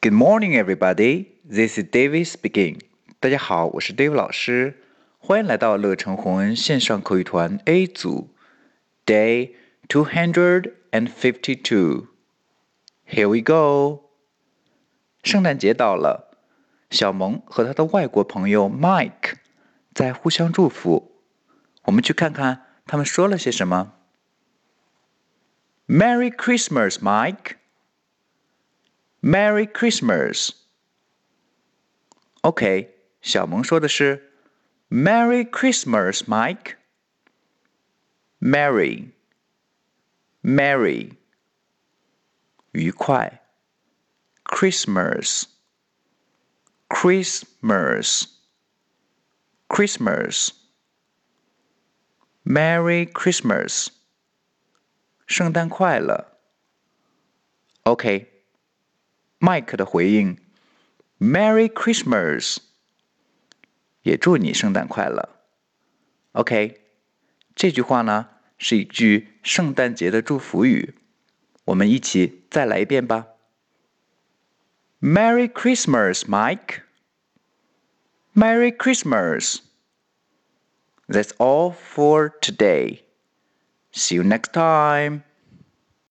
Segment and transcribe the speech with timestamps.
[0.00, 1.26] Good morning, everybody.
[1.44, 2.80] This is David speaking.
[3.18, 4.82] 大家好，我是 David 老师，
[5.18, 8.30] 欢迎来到乐成红恩线上口语团 A 组，
[9.04, 9.52] Day
[9.88, 12.06] two hundred and fifty-two.
[13.08, 14.10] Here we go.
[15.22, 16.36] 圣诞节到了，
[16.90, 19.34] 小萌和他的外国朋友 Mike
[19.92, 21.16] 在互相祝福。
[21.84, 23.94] 我们去看看他们说了些什么。
[25.88, 27.56] Merry Christmas, Mike.
[29.20, 30.50] Merry Christmas.
[32.42, 34.32] OK，小萌说的是
[34.88, 36.76] Merry Christmas, Mike.
[38.38, 39.10] Merry,
[40.42, 41.16] Merry，
[42.72, 43.42] 愉快。
[44.44, 45.44] Christmas,
[46.88, 48.26] Christmas,
[49.68, 50.50] Christmas.
[52.44, 53.88] Merry Christmas，
[55.26, 56.38] 圣诞快乐。
[57.82, 58.29] OK。
[59.40, 60.38] Mike 的回应：“
[61.18, 62.58] Merry Christmas，
[64.02, 65.28] 也祝你圣诞快乐。”
[66.32, 66.80] OK，
[67.54, 68.28] 这句话呢
[68.58, 70.94] 是一句圣诞节的祝福语，
[71.66, 73.28] 我们一起再来一遍吧。
[75.00, 76.82] Merry Christmas, Mike.
[78.34, 79.60] Merry Christmas.
[81.08, 83.02] That's all for today.
[83.92, 85.22] See you next time.